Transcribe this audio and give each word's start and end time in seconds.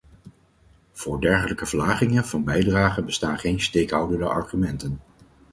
Voor 0.91 1.21
dergelijke 1.21 1.65
verlagingen 1.65 2.25
van 2.25 2.43
bijdragen 2.43 3.05
bestaan 3.05 3.37
geen 3.39 3.59
steekhoudende 3.61 4.25
argumenten. 4.25 4.99